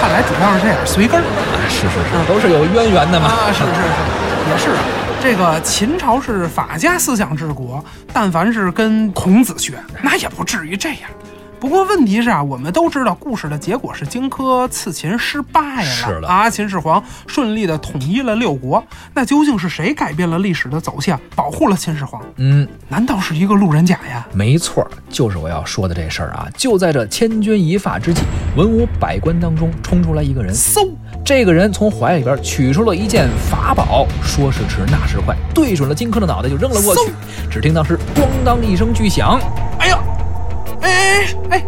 [0.00, 1.24] 看来主要是这样，随根儿。
[1.68, 3.26] 是是是，都是有渊源的嘛。
[3.26, 4.70] 啊，是是是，也是。
[5.20, 11.10] 这个秦朝是法家思想治国，但凡是跟孔子学，那也不至于这样。
[11.60, 18.82] 不过问题是啊，我们都知道故事的结果是荆轲刺秦失败了，是的啊，秦始皇顺利的统一了六国。
[19.12, 22.22] 那究竟是谁改变了历史的走向，保护了秦始皇？
[22.36, 24.24] 嗯，难道是一个路人甲呀？
[24.32, 26.48] 没错，就是我要说的这事儿啊！
[26.56, 28.22] 就在这千钧一发之际，
[28.56, 30.88] 文武百官当中冲出来一个人，嗖，
[31.24, 37.12] 这个人从怀里边取出了一件法宝，说时迟，那时快，对准了荆轲的脑袋就扔了过去。
[37.50, 39.40] 只听当时咣当一声巨响，
[39.80, 39.98] 哎呀，
[40.82, 41.64] 哎哎哎，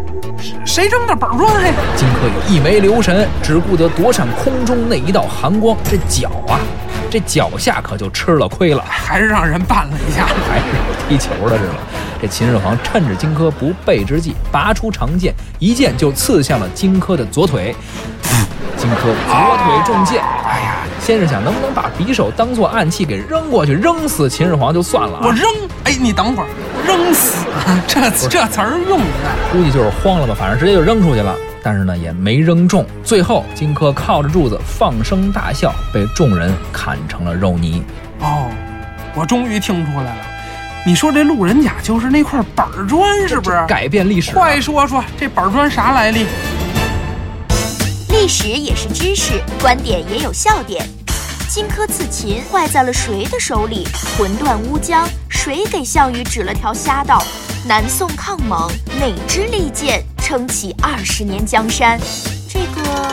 [0.64, 1.52] 谁扔的板砖？
[1.62, 6.58] 嘿，荆轲一没留神，只顾得躲闪空中那一道寒光，这脚啊，
[7.10, 11.74] 这脚下可就吃了亏了，还是让人绊了一下，还是有踢球的是吧？
[12.20, 17.74] 这秦始皇趁着荆轲不备之际，拔出长剑，一剑就刺向了荆轲的左腿。
[18.76, 20.22] 荆轲左腿中箭，
[21.10, 25.18] 先是想能不能把匕首当做暗器给扔过去，扔死秦始皇就算了。
[25.24, 25.44] 我扔，
[25.82, 26.46] 哎，你等会儿，
[26.86, 27.44] 扔死，
[27.88, 29.04] 这这词儿用的，
[29.50, 31.34] 估计就是慌了吧，反正直接就扔出去了。
[31.64, 32.86] 但是呢，也没扔中。
[33.02, 37.82] 最后，荆轲靠着柱子放声大笑，被众人砍成了肉泥。
[38.20, 38.48] 哦，
[39.16, 40.22] 我终于听出来了，
[40.86, 43.60] 你说这路人甲就是那块板砖，是不是？
[43.66, 46.24] 改变历史，快说说这板砖啥来历？
[48.10, 50.88] 历史也是知识，观点也有笑点。
[51.52, 53.84] 荆轲刺秦坏在了谁的手里？
[54.16, 57.20] 魂断乌江，谁给项羽指了条瞎道？
[57.66, 61.98] 南宋抗蒙，哪支利剑撑起二十年江山？
[62.48, 63.12] 这个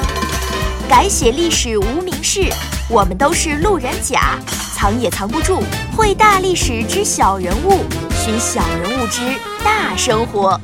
[0.88, 2.48] 改写历史无名氏，
[2.88, 4.38] 我们都是路人甲，
[4.76, 5.64] 藏也藏不住。
[5.96, 7.86] 会大历史之小人物，
[8.24, 9.22] 寻小人物之
[9.64, 10.62] 大生活。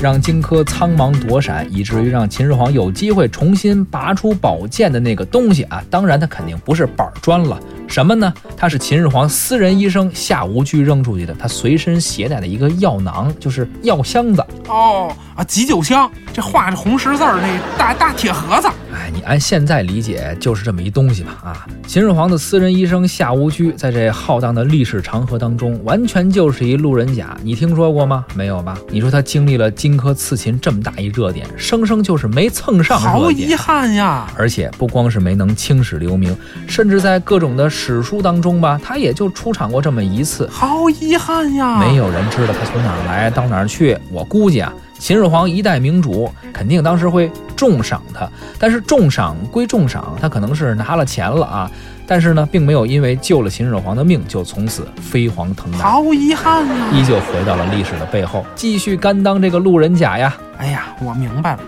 [0.00, 5.84] 让荆轲苍茫躲闪，以至于让秦始皇有机会重新拔出宝剑的那个东西啊！
[5.90, 8.32] 当然，它肯定不是板砖了，什么呢？
[8.56, 14.42] 它是秦始皇私人医生夏无居扔出去的，他随身携带的一个药囊，就是药箱子。
[14.68, 18.68] 哦啊，急救箱，这画着红十字儿那大大铁盒子。
[18.92, 21.38] 哎，你按现在理解就是这么一东西吧？
[21.44, 27.36] 啊，秦始皇的私人医生夏无居，在这浩荡的历史长河当中，完全就是一路人甲。
[27.44, 28.24] 你听说过吗？
[28.34, 28.76] 没有吧？
[28.88, 33.54] 你说他经历了荆轲刺秦这么大一热点，生生就是没蹭上好遗。
[33.60, 34.26] 憾呀！
[34.38, 36.34] 而且不光是没能青史留名，
[36.66, 40.48] 甚至在各种的史书当中吧，他也就出场过这么一次。
[40.50, 41.78] 好遗憾呀！
[41.78, 43.98] 没有人知道他从哪儿来到哪儿去。
[44.10, 51.70] 我估计啊，秦始皇一代明主肯定当时会重赏他，但是重赏归重赏，他可能是拿了钱了啊，
[52.06, 56.90] 但是呢，并没有因为救了秦始皇的命就从此飞黄腾达，好遗憾啊！
[56.92, 60.36] 依旧回到了历史的背后，继续甘当这个路人甲呀。
[60.58, 61.60] 哎呀，我明白了，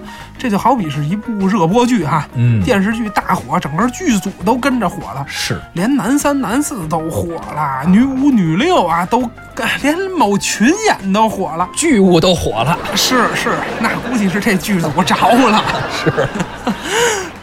[0.43, 5.25] 这就好比是一部热播剧哈，嗯，电视剧大火，整个剧组都跟着火了。
[5.29, 9.31] 是连男三、男四都火了，女五、女六啊，都
[9.83, 11.69] 连某群演都火了。
[11.77, 15.63] 剧务都火了，是是，那估计是这剧组着了。
[15.93, 16.29] 是，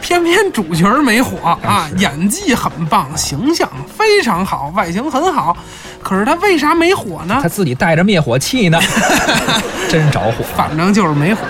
[0.01, 5.55] 偏偏主角没火啊，演技很棒，形象非常好，外形很好，
[6.03, 7.47] 可是他为啥没火呢他？
[7.47, 8.77] 自己带着灭火器呢，
[9.89, 10.45] 真着火。
[10.55, 11.41] 反正就是没火。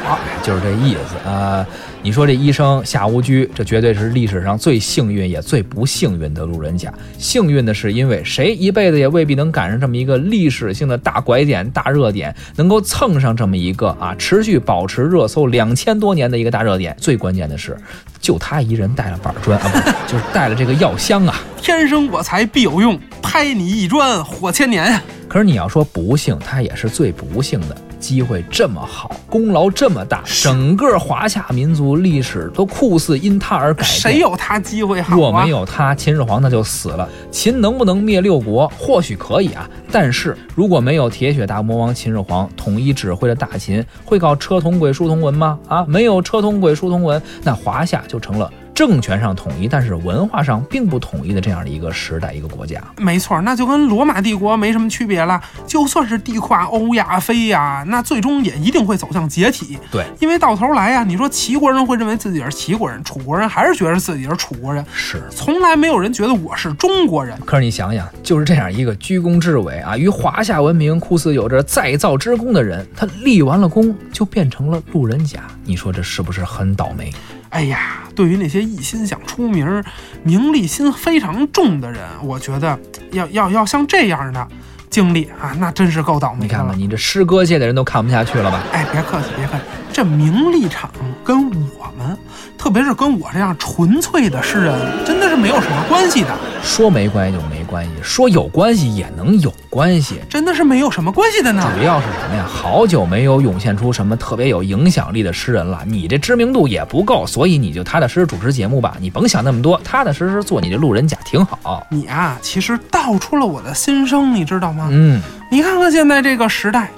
[0.42, 1.64] 就是这意思啊、
[2.02, 6.92] 你说这医生夏无居，这绝对是历史上最幸运也最不幸运的路人甲。
[7.18, 16.96] 幸运的是，因为谁一辈子也未必能赶上这么一个历史性的大拐点、大热点，能够蹭上这么一个啊持续保持热搜两千多年的一个大热点。
[17.00, 17.78] 最关键的是，
[18.20, 21.36] 就他一人带了板砖啊，不是，就是带了这个药箱啊。
[21.62, 25.04] 天生我材必有用，拍你一砖火千年呀！
[25.28, 27.76] 可是你要说不幸，他也是最不幸的。
[28.00, 33.90] 机会这么好，功劳这么大，整个华夏民族历史都酷似因他而改变。
[33.90, 35.18] 谁有他机会好啊？
[35.18, 37.08] 若没有他，秦始皇那就死了。
[37.30, 38.72] 秦能不能灭六国？
[38.78, 45.60] 或许可以啊，但是如果没有铁血大魔王秦始皇统一指挥的大秦，会搞车同轨、书同文吗？
[45.68, 52.82] 啊，没有车同轨、书同文，那华夏就成了政权上统一，但是文化上并不统一的这样的一个时代、一个国家。
[52.96, 55.38] 没错，那就跟罗马帝国没什么区别了。
[55.68, 59.78] 就算是地跨欧亚非呀，那最终也一定会走向解体。
[59.92, 65.22] 对，因为到头来呀，你说齐国人会认为自己是齐国人，楚国人还是觉得自己是楚国人，是。
[65.30, 67.38] 从来没有人觉得我是中国人。
[67.46, 77.12] 可是你想想，就是这样一个居功至伟啊，与华夏文明酷似有着再造之功的人，他立完了功就变成了路人甲，你说这是不是很倒霉？
[77.50, 79.84] 哎呀，对于那些一心想出名、
[80.24, 82.78] 名利心非常重的人，我觉得
[83.12, 84.48] 要要要像这样的
[84.90, 86.78] 经历啊，那真是够倒霉的你看看，。
[86.78, 88.64] 你这诗歌界的人都看不下去了吧？
[88.72, 89.64] 哎，别客气，别客气，
[90.00, 90.90] 这名利场
[91.26, 92.18] 跟我们，
[92.58, 94.74] 特别是跟我这样纯粹的诗人，
[95.06, 96.30] 真的是没有什么关系的，
[96.64, 100.22] 说没关系就没关系，说有关系也能有关系。
[100.30, 101.70] 真的是没有什么关系的呢。
[101.76, 102.46] 主要是什么呀？
[102.48, 111.86] 好久没有涌现出什么特别有影响力的诗人了，你这知名度也不够，所以你就踏踏实实主持节目吧，你甭想那么多，踏踏实实做你这路人甲挺好。
[111.90, 114.88] 你啊，其实道出了我的心声，你知道吗？
[114.90, 116.90] 嗯，你看看现在这个时代，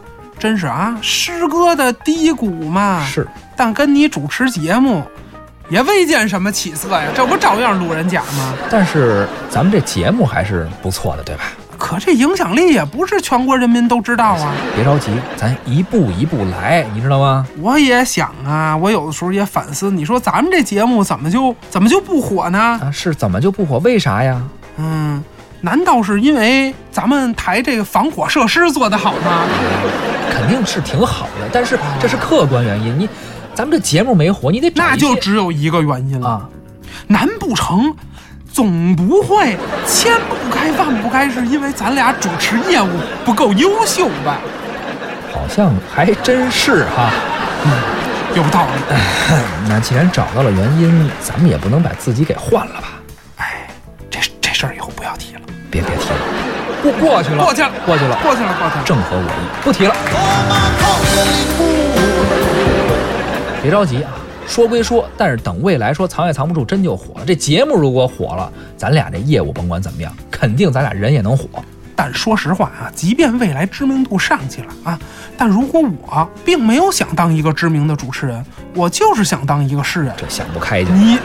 [0.42, 3.06] 真是啊，诗歌的低谷嘛。
[3.06, 5.04] 是，但跟你主持节目，
[5.70, 8.52] 也未见什么起色呀，这不照样路人甲吗？
[8.68, 11.44] 但是咱们这节目还是不错的，对吧？
[11.78, 14.52] 可这影响力也不是全国人民都知道啊。
[14.76, 17.46] 别着急，咱一步一步来，你知道吗？
[17.60, 22.80] 我也想啊，我有的时候也反思，你说咱们这节目怎么就怎么就不火呢？
[22.82, 23.78] 啊，是怎么就不火？
[23.78, 24.42] 为啥呀？
[24.78, 25.24] 嗯，
[25.62, 29.46] 难道是因为咱们台这个防火设施做得好吗？
[30.32, 32.98] 肯定是挺好的，但是这是客观原因。
[32.98, 33.08] 你，
[33.54, 36.50] 咱们这节目没火，你得那就只有一个原因了，啊，
[37.08, 37.94] 难不成
[38.52, 42.90] 总不会千不该万不该是因为咱俩主持业务
[43.24, 44.40] 不够优秀吧？
[45.32, 47.12] 好像还真是哈。
[48.36, 48.96] 有道理。
[49.70, 53.01] 那既然找到了原因，咱们也不能把自己给换了吧？
[55.72, 56.16] 别别提了，
[56.84, 58.84] 过过去了，过去了，过去了，过去了，过去了。
[58.84, 59.96] 正合我意，不提了。
[63.62, 64.12] 别着急啊，
[64.46, 67.26] 说归说，但是等未来说藏也藏不住，真就火了。
[67.26, 71.48] 这节目如果火了，咱俩这业务甭管怎么样，肯定咱俩人也能火。
[71.96, 75.00] 但说实话啊，即便未来知名度上去了啊，
[75.38, 78.44] 但如果我并没有想当一个知名的主持人，
[78.76, 81.18] 我就是想当一个诗人，这想不开就你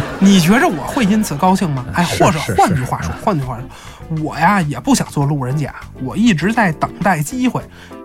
[0.20, 1.84] 你觉着我会因此高兴吗？
[1.94, 7.62] 哎，或者换句话说，换句话说，我呀也不想做路人甲，我一直在等待机会，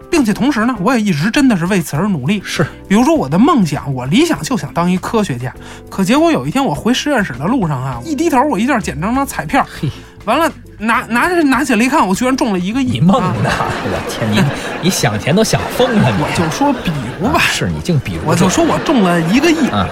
[0.10, 2.42] 并且同时呢，我也一直真的是为此而努力。
[2.44, 2.66] 是。
[2.88, 5.54] 比如说我的梦想，我理想就想当一科学家，
[5.90, 9.90] 可结果有一天我回实验室的路上啊，一低头我一下捡张张彩票，嘿，
[10.26, 12.94] 完了拿拿着拿起来一看，我居然中了一个亿。
[12.94, 13.34] 你梦啊。
[13.44, 13.50] 呢？
[13.84, 14.44] 我天，你
[14.84, 19.88] 你想钱都想疯了，你我就说比如吧，是你净比如，我就说我中了一个亿，嗯，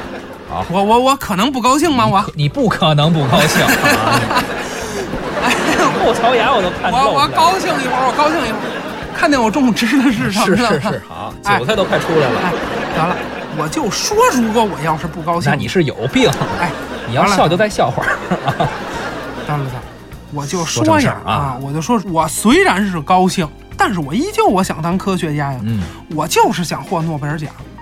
[0.55, 2.07] 好，我我我可能不高兴吗？
[2.07, 4.21] 我可你不可能不高兴啊！
[5.67, 7.27] 你后槽牙我都看我我。
[7.35, 8.71] 高兴一会儿，我高兴一会儿，
[9.13, 10.69] 看见我中指的是什么是了？
[10.69, 12.57] 是是，好，哎韭菜都快出来哎了。，
[12.95, 13.15] 得了，
[13.57, 16.71] 我就说，如果我要是不高兴，那你是有病，哎，
[17.05, 18.15] 你要笑就再笑会儿。
[19.45, 19.81] 得了得了，
[20.33, 25.81] 我就说说呀啊啊，我就说我虽然是高兴，但是我依旧我想当科学家呀，嗯，
[26.15, 27.74] 我就是想获诺贝尔奖啊。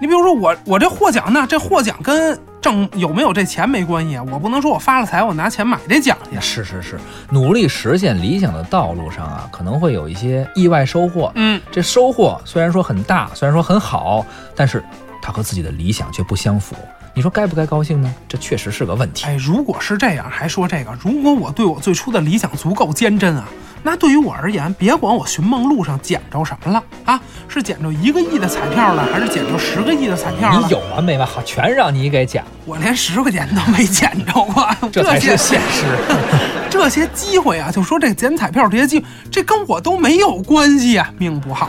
[0.00, 6.40] 你比如说我我这获奖呢，这获奖跟挣有没有这钱没关系啊，我不能说我发了财我拿钱买这奖去。
[6.40, 6.98] 是是是，
[7.30, 11.30] 努力实现理想的道路上啊，可能会有一些意外收获。
[11.34, 14.24] 嗯，这收获虽然说很大，虽然说很好，
[14.56, 14.82] 但是
[15.20, 16.74] 它和自己的理想却不相符。
[17.12, 18.14] 你说该不该高兴呢？
[18.26, 19.26] 这确实是个问题。
[19.26, 23.46] 哎，如果是这样，还说这个，如果我对我最初的理想足够坚贞啊，
[23.82, 30.66] 那对于我而言，别管我寻梦路上捡着什么了啊，是捡着一个亿的彩票了，还是捡着十个亿的彩票了？
[30.66, 31.26] 你有完没完？
[31.26, 35.84] 好，全让你给捡，我连十块钱都没捡着过，这才些是现实。
[36.70, 41.68] 这些机会啊，就说这捡彩票这些机会，这跟我都没有关系啊，命不好，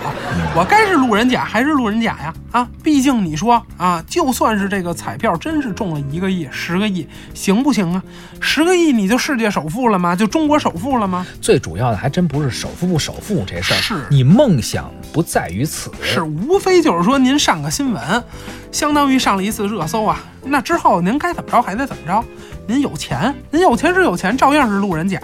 [0.56, 2.34] 我该是路人甲还是路人甲呀？
[2.52, 8.04] 啊，毕竟你说啊，就算是这个彩票真是中了一个亿、十个亿，行不行啊？
[8.40, 10.16] 十个亿你就世界首富了吗？
[10.16, 11.26] 就中国首富了吗？
[11.42, 15.92] 最主要的还真不是首富不首富这事儿，是你梦想不在于此。
[16.02, 18.24] 是，无非就是说您上个新闻，
[18.72, 20.20] 相当于上了一次热搜啊。
[20.44, 22.26] 那之后您该怎么着还得怎么着。
[22.66, 25.22] 您有钱，您有钱是有钱，照样是路人甲。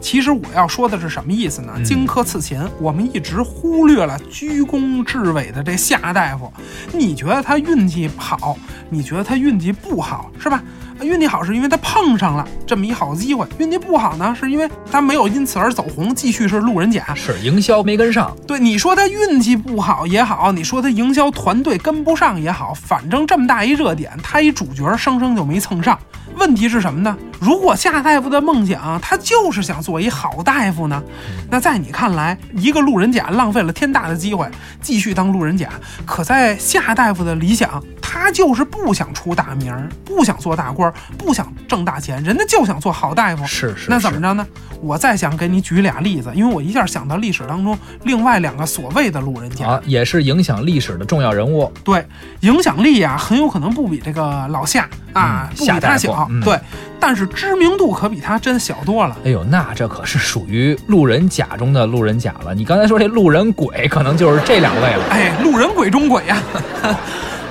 [0.00, 1.72] 其实我要说的是什么意思呢？
[1.84, 6.52] 荆轲刺秦，我们一直忽略了居功至伟的这夏大夫。
[6.92, 8.58] 你觉得他运气好，
[8.90, 10.60] 你觉得他运气不好，是吧？
[11.02, 17.14] 运气好是因为他碰上了这么一好机会，运气不好呢，是因为他没有因此而走红，继续是路人甲。
[17.14, 25.98] 是营销没跟上，对，你说他运气不好也好，你说他营销团队跟不上也好，反正这么大一热点，他一主角生生就没蹭上。
[26.38, 27.16] 问题是什么呢？
[27.40, 31.02] 如果夏大夫的梦想他就是想做一好大夫呢，
[31.50, 34.48] 那在你看来，一个路人甲浪费了天大的机会，
[34.80, 35.68] 继续当路人甲。
[36.06, 43.46] 可在夏大夫的理想，他就是不想出大名儿，不想做大官儿，不想挣大钱，人家就想做好大夫。
[43.46, 43.88] 是是。
[43.88, 44.46] 那怎么着呢？
[44.80, 51.72] 我再想给你举俩例子，因为我一下想到历史当中另外两个所谓的路人甲，啊，也是影响历史的重要人物。
[51.82, 52.04] 对，
[52.40, 56.58] 影响力啊、很有可能不比这个老夏啊，嗯不比他小，嗯对，
[57.00, 59.16] 但是知名度可比他真小多了。
[59.24, 62.54] 哎呦，那这可是属于路人甲中的路人甲了。
[62.54, 65.04] 你刚才说这路人鬼，可能就是这两位了。
[65.10, 66.42] 哎，路人鬼中鬼呀、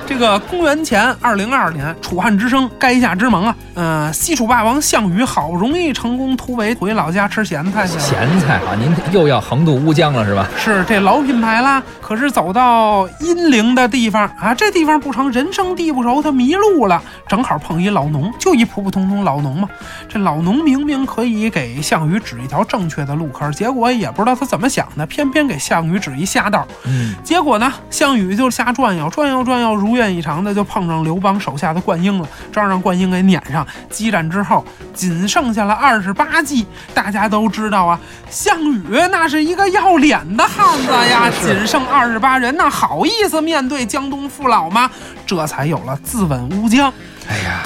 [0.08, 8.00] 这个公元前二零二年，楚汉之争，垓下之盟啊，呃，西楚霸王项羽好不容易成功突围，回老家吃咸菜去了。
[8.00, 10.48] 咸菜啊，您又要横渡乌江了是吧？
[10.56, 19.68] 是这老品牌啦，可是走到阴陵的地方啊，这地方不成，人生地不熟，他迷路了，正好碰一老农，就一普普通通老农嘛。
[20.08, 26.66] 这老农明明可以给项羽指一条正确的路坑，结果也不知道他怎么想的，偏偏给项羽指一瞎道。
[26.86, 33.66] 嗯，结果呢，项羽就瞎转悠，转悠转悠，如愿以偿的就碰上刘邦手下的灌婴了，这让灌婴给撵上。
[33.90, 36.64] 激战之后，仅剩下了二十八骑。
[36.94, 37.98] 大家都知道啊，
[38.30, 44.88] 项羽那是一个要脸的汉子呀，仅剩二十八人，那好意思面对江东父老吗？
[45.26, 46.92] 这才有了自刎乌江。
[47.28, 47.62] 哎呀，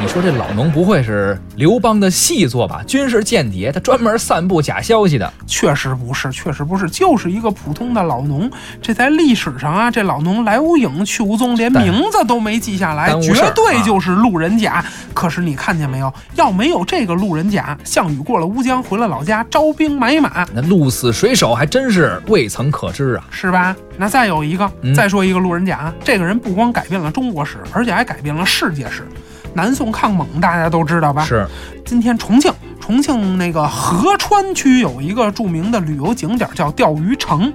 [0.00, 2.82] 你说这老农不会是刘邦的细作吧？
[2.86, 5.30] 军事间谍，他专门散布假消息的。
[5.46, 8.50] 确实不是，确实不是，就是一个普通的老农。
[8.80, 14.82] 这在历史上啊，这老农来无影去无踪，连名字都没记下来绝对就是路人甲。
[15.12, 16.10] 可是你看见没有？
[16.34, 23.24] 要没有这个路人甲，项羽过了乌江，回了老家招兵买马，那鹿死谁手还真是未曾可知啊！
[23.30, 23.76] 是吧？
[23.98, 29.06] 那再有一个，嗯再说一个路人甲，这个人不光改变了中国史，而且还改变了世界史。
[29.54, 31.24] 南宋抗蒙大家都知道吧？
[31.24, 31.46] 是，
[31.84, 37.52] 今天重庆，重庆那个合川区有一个著名的旅游景点叫钓鱼城。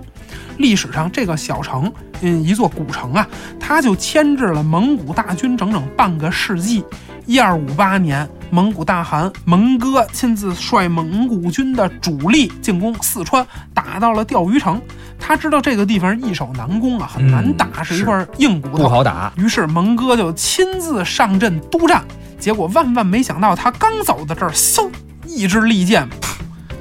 [0.57, 3.27] 历史上，这个小城，嗯，一座古城啊，
[3.59, 6.83] 它就牵制了蒙古大军整整半个世纪。
[7.25, 14.79] 一二五八年，蒙古大汗蒙哥亲自率蒙古军的主力进攻四川，打到了钓鱼城。
[15.17, 19.31] 他知道这个地方易守难攻啊，很难嗯打，是一块硬骨头，不好打。
[19.37, 22.03] 于是蒙哥就亲自上阵督战，
[22.37, 24.89] 结果万万没想到，他刚走到这儿，嗖，
[25.25, 26.35] 一支利箭，噗，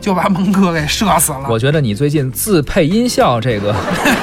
[0.05, 1.47] 就把蒙哥给射死了。
[1.49, 3.75] 我觉得你最近自配音效这个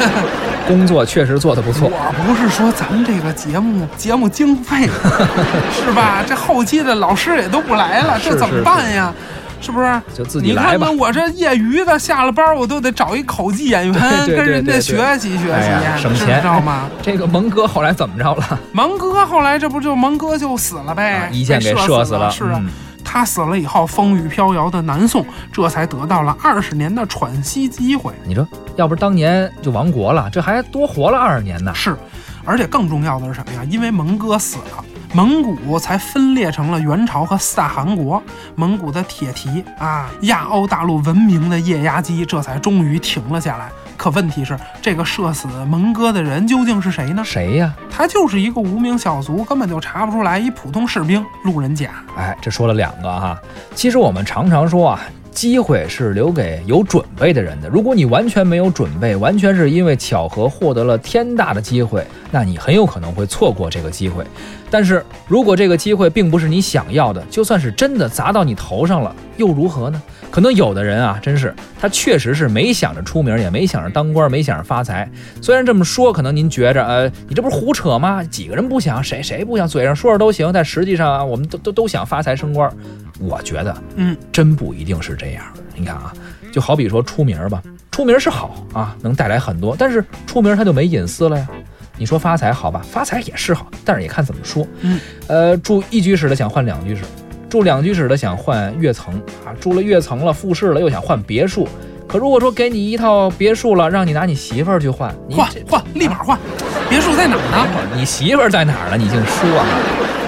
[0.68, 1.90] 工作确实做得不错。
[1.92, 4.88] 我不是说咱们这个节目节目经费
[5.74, 6.24] 是吧？
[6.28, 9.12] 这后期的老师也都不来了，这怎么办呀？
[9.60, 10.02] 是不是？
[10.16, 10.98] 就自己来吧你看看。
[10.98, 16.88] 我这业余的，下了班我都得找一口技演员，跟人家学习学习，省钱知道吗？
[17.02, 18.60] 这个蒙哥后来怎么着了？
[18.72, 22.62] 蒙哥后来这不就蒙哥就死了呗，啊一箭给射死射死了是啊。
[23.12, 28.14] 嗯他死了以后，风雨飘摇的南宋这才得到了二十年的喘息机会。
[28.24, 28.48] 你说，
[28.78, 31.74] 要不是当年就亡国了，这还多活了二十年呢。
[31.76, 31.98] 是，
[32.46, 33.66] 而且更重要的是什么呀？
[33.70, 38.24] 因为蒙哥死了，蒙古才分裂成了元朝和四大汗国。
[38.56, 43.70] 蒙古的铁蹄啊，亚欧大陆文明的液压机，这才终于停了下来。
[44.02, 47.24] 可问题是，这个射死蒙哥的人究竟是谁呢？
[47.24, 47.72] 谁呀？
[47.88, 51.92] 他就是一个无名小卒，根本就查不出来，一普通士兵，路人甲。
[52.18, 53.40] 哎，这说了两个哈。
[53.76, 55.00] 其实我们常常说啊，
[55.30, 57.70] 机会是留给有准备的人的。
[57.70, 64.26] 如果你完全没有准备，完全是因为巧合获得了天大的机会，那你很有可能会错过这个机会。
[64.72, 70.02] 但是如果这个机会并不是你想要的，就算是真的砸到你头上了，又如何呢？
[70.32, 75.08] 可能有的人啊，真是他确实是没想着出名，也没想着当官，没想着发财。
[75.42, 78.24] 虽然这么说，可能您觉着，呃，你这不是胡扯吗？
[78.24, 79.68] 几个人不想，谁谁不想？
[79.68, 82.72] 嘴上说着都行，但实际上啊，我们都都都想发财升官。
[83.20, 85.44] 我觉得，嗯，真不一定是这样。
[85.76, 86.14] 你看啊，
[86.54, 87.62] 就好比说出名吧，
[87.92, 91.48] 出名是好啊，能带来很多，但是出名他就没隐私了呀。
[92.02, 94.66] 你说发财好吧，发财也是好，但是也看怎么说。
[94.80, 97.04] 嗯，呃，住一居室的想换两居室，
[97.48, 99.14] 住两居室的想换跃层
[99.46, 101.68] 啊，住了跃层了，复式了又想换别墅。
[102.08, 106.36] 可如果说给你一套别墅了，让你拿你媳妇儿去换，你换换，立马换。
[106.90, 107.96] 别墅在哪儿呢？
[107.96, 108.98] 你媳妇儿在哪儿呢？
[108.98, 109.68] 你净说啊！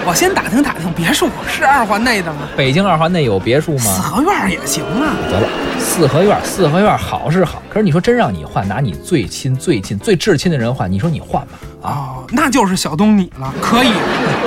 [0.06, 2.40] 我先打听打听，别墅是二环内的吗？
[2.58, 4.02] 北京二环内有别墅吗四？
[4.02, 5.16] 合院也行啊。
[5.30, 5.48] 得了，
[5.80, 11.60] 四合院，四合院好是好，可是你说真让你换，拿你最亲、最近、最至亲的人换，你说你换吧？
[11.82, 13.94] 啊，哦，那就是小东你了，可以，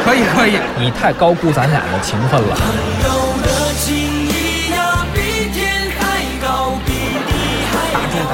[0.04, 0.58] 可以，可以。
[0.78, 2.56] 你太高估咱俩的情分了。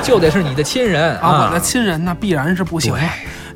[0.03, 3.01] 就得是你的亲人啊，我的亲人那必然是不行了。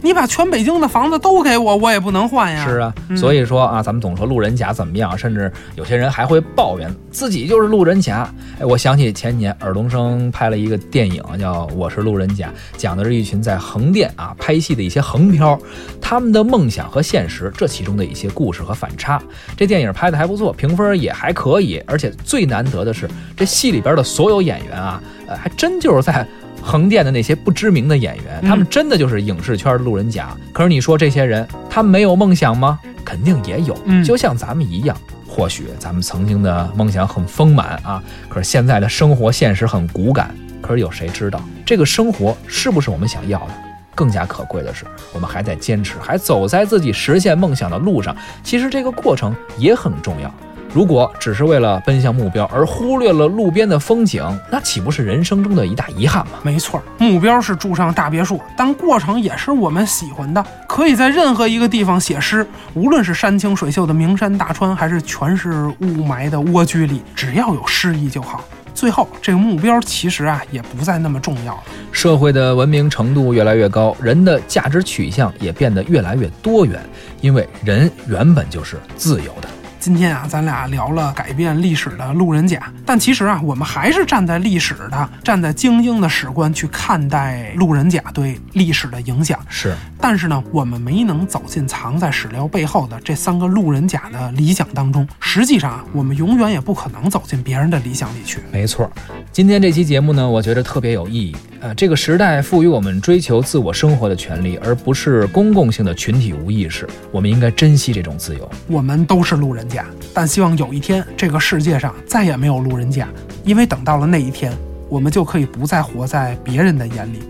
[0.03, 2.65] 你把全北京的房子都给我，我也不能换呀。
[2.67, 8.33] 是啊，嗯所以说啊，咱们总说路人甲怎么样，甚至有些人还会抱怨自己就是路人甲。
[8.61, 15.59] 哎，我想起前年尔冬升拍了一个电影叫《我是路人甲》，讲的是一群在横店啊拍戏的一些横漂，
[16.01, 19.21] 他们的梦想和现实这其中的一些故事和反差。
[19.57, 26.27] 这电影拍的还不错，评分也还可以，而且最难得的是，这戏里边的所有演员啊，呃，还真就是在。
[26.67, 30.37] 横店的那些不知名的演员，他们真的就是影视圈的路人甲。
[30.53, 32.81] 可是你说这些人，他没有梦想吗？
[33.05, 34.97] 肯定也有，就像咱们一样。
[35.29, 40.35] 或许咱们曾经的梦想很丰满啊，可是现在的生活现实很骨感。
[40.61, 43.55] 可是有谁知道这个生活是不是我们想要的？
[43.95, 48.17] 更加可贵的是，我们还在坚持，还走在自己实现梦想的路上。
[48.43, 50.35] 其实这个过程也很重要。
[50.77, 54.23] 如果只是为了奔向目标而忽略了路边的风景，
[54.53, 56.33] 那岂不是人生中的一大遗憾吗？
[56.43, 60.45] 没错，目标是住上大别墅，但过程也是我们喜欢的。
[60.67, 68.45] 可以在任何一个地方写诗，无论是山清水秀的名山大川，还是全是雾霾的蜗居里，只要有诗意就好。
[68.75, 71.63] 最后，这个目标其实啊也不再那么重要了。
[71.91, 76.79] 社会的文明程度越来越高，人的价值取向也变得越来越多元，
[77.23, 79.49] 因为人原本就是自由的。
[79.87, 89.39] 今天啊，咱俩聊了改变历史的路人甲，但其实啊，我们还是站在历史的、站在精英的史观去看待路人甲对历史的影响。
[89.49, 95.07] 是，但是呢，我们没能走进藏在史料背后的这三个路人甲的理想当中。
[95.21, 98.41] 实际上啊，我们永远也不可能走进别人的理想里去。
[98.51, 98.91] 没错。
[99.31, 101.37] 今天这期节目呢，我觉得特别有意义。
[101.61, 106.89] 呃，这个时代赋予我们追求自我生活的权利，而不是公共性的群体无意识。
[107.13, 108.51] 我们应该珍惜这种自由。
[108.67, 109.76] 我们都是路人甲，
[110.15, 113.09] 但希望有一天这个世界上再也没有路人甲，
[113.45, 114.53] 因为等到了那一天，
[114.89, 117.21] 我们就可以不再活在别人的眼里，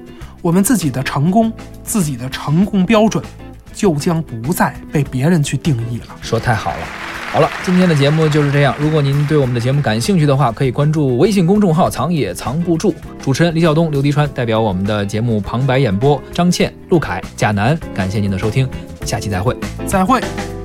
[0.42, 3.24] 我们自己的成功、自己的成功标准，
[3.72, 6.16] 就将不再被别人去定义了。
[6.20, 6.86] 说太好了。
[7.32, 8.74] 好了，今天的节目就是这样。
[8.78, 12.94] 如果您对我们的节目感兴趣的话，可以关注微信公众号“藏也藏不住”。
[13.20, 18.66] 主持人李晓东、刘迪川代表我们的节目旁白演播，张倩、陆凯、贾楠，感谢您的收听，
[19.04, 19.54] 下期再会。
[19.86, 20.55] 再会。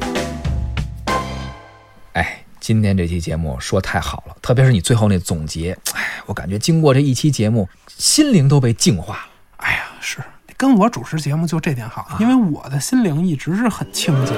[2.14, 9.22] 哎，今天这期节目说太好了，特别是你最后那总结，哎，我感觉经过这一期节目，心灵都被净化了。
[9.57, 10.18] 哎呀，是
[10.57, 14.36] 跟我主持节目就这点好，因为我的心灵一直是很清净，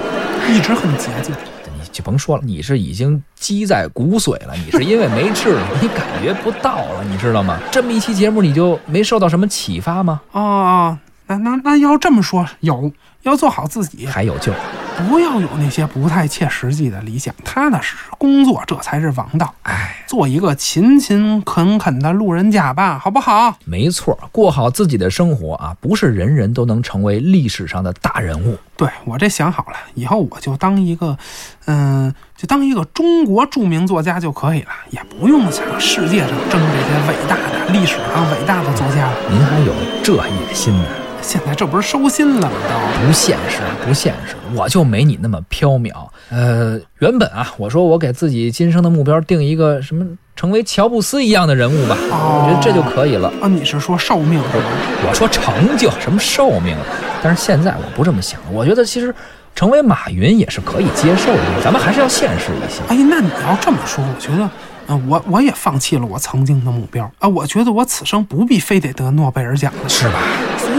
[0.55, 1.33] 一直很洁净。
[1.75, 7.59] 你就甭说了，你是已经积在骨髓了，你是因为没治， 你感觉不到了，你知道吗？
[7.71, 10.21] 这么一期节目，你就没受到什么启发吗？
[10.31, 12.91] 哦哦，那那那要这么说，有
[13.23, 14.05] 要做好自己。
[14.05, 14.53] 还有救。
[14.97, 19.53] 不要有那些不太切实际的理想，踏踏实实工作，这才是王道。
[19.63, 23.55] 哎，做一个勤勤恳恳的路人甲吧，好不好？
[23.65, 28.57] 没错，过好自己的生活啊，不是人人都能成为历史上的大人物。
[28.77, 31.17] 对我这想好了，以后我就当一个，
[31.65, 39.13] 嗯、就当一个中国著名作家就可以了，也不用想世界上争这些伟大的历史上伟大的作家了。
[39.29, 39.73] 您还有
[40.03, 40.85] 这野心呢？
[41.21, 42.57] 现在这不是收心了吗？
[42.67, 43.05] 都。
[43.07, 45.91] 不现实，不现实，我就没你那么缥缈。
[46.29, 50.05] 呃，原本啊，我说我给自己今生的目标定一个什么，
[50.35, 53.31] 成为乔布斯一样的人物吧，哦我觉得这就可以了。
[53.41, 54.65] 啊，你是说寿命是吧？
[55.07, 56.75] 我说成就什么寿命，
[57.21, 59.13] 但是现在我不这么想，我觉得其实
[59.53, 62.81] 成为马云也是可以接受的，咱们还是要现实一些。
[62.87, 64.49] 哎，那你要这么说，我觉得，
[64.87, 67.27] 嗯、我我也放弃了我曾经的目标啊。
[67.27, 70.19] 我觉得我此生不必非得得诺贝尔奖了，是吧？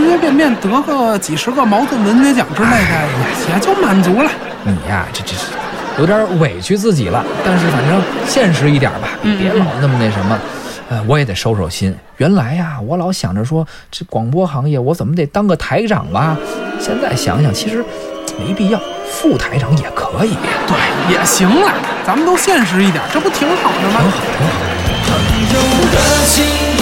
[0.04, 2.76] 随随便便得个几十个茅盾文学奖之类的，
[3.48, 4.30] 也也就满足了。
[4.62, 5.46] 你呀，这这是
[5.98, 10.38] 有点委屈自己了，但是反正现实一点吧，嗯别老那么那什么。
[10.90, 11.96] 呃，我也得收收心。
[12.18, 16.36] 原来呀，我老想着说，这广播行业我怎么得当个台长吧？
[16.78, 17.82] 现在想想，其实
[18.38, 18.78] 没必要，
[19.10, 20.36] 副台长也可以。
[20.66, 21.72] 对，也行了，
[22.06, 24.02] 咱们都现实一点，这不挺好的吗？
[25.90, 26.73] 的情谊呀，